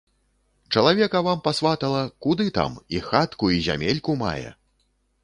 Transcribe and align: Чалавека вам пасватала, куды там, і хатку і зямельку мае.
Чалавека 0.75 1.19
вам 1.27 1.43
пасватала, 1.47 1.99
куды 2.27 2.47
там, 2.57 2.79
і 2.97 3.03
хатку 3.11 3.51
і 3.57 3.61
зямельку 3.69 4.17
мае. 4.23 4.49